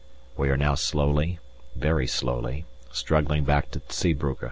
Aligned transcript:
We 0.35 0.49
are 0.49 0.57
now 0.57 0.73
slowly, 0.73 1.37
very 1.75 2.07
slowly, 2.07 2.65
struggling 2.91 3.43
back 3.43 3.69
to 3.69 3.81
Zeebrugge. 3.91 4.39